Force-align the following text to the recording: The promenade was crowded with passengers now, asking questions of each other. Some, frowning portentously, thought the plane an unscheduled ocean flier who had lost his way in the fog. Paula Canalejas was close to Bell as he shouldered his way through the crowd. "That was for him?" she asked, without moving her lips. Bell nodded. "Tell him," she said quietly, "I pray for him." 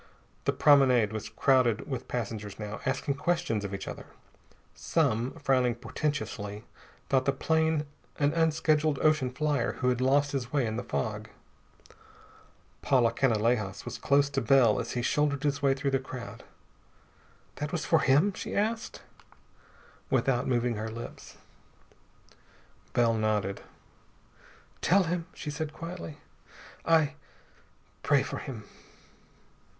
The 0.45 0.51
promenade 0.51 1.13
was 1.13 1.29
crowded 1.29 1.87
with 1.87 2.07
passengers 2.07 2.57
now, 2.57 2.81
asking 2.87 3.17
questions 3.17 3.63
of 3.63 3.71
each 3.71 3.87
other. 3.87 4.07
Some, 4.73 5.33
frowning 5.33 5.75
portentously, 5.75 6.63
thought 7.07 7.25
the 7.25 7.31
plane 7.31 7.85
an 8.17 8.33
unscheduled 8.33 8.97
ocean 9.03 9.29
flier 9.29 9.73
who 9.73 9.89
had 9.89 10.01
lost 10.01 10.31
his 10.31 10.51
way 10.51 10.65
in 10.65 10.75
the 10.75 10.83
fog. 10.83 11.29
Paula 12.81 13.13
Canalejas 13.13 13.85
was 13.85 13.99
close 13.99 14.27
to 14.31 14.41
Bell 14.41 14.79
as 14.79 14.93
he 14.93 15.03
shouldered 15.03 15.43
his 15.43 15.61
way 15.61 15.75
through 15.75 15.91
the 15.91 15.99
crowd. 15.99 16.43
"That 17.57 17.71
was 17.71 17.85
for 17.85 17.99
him?" 17.99 18.33
she 18.33 18.55
asked, 18.55 19.03
without 20.09 20.47
moving 20.47 20.77
her 20.77 20.89
lips. 20.89 21.37
Bell 22.93 23.13
nodded. 23.13 23.61
"Tell 24.81 25.03
him," 25.03 25.27
she 25.35 25.51
said 25.51 25.73
quietly, 25.73 26.17
"I 26.83 27.13
pray 28.01 28.23
for 28.23 28.39
him." 28.39 28.63